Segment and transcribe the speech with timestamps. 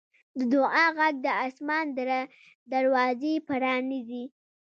[0.37, 1.85] د دعا غږ د اسمان
[2.73, 4.23] دروازې پرانیزي.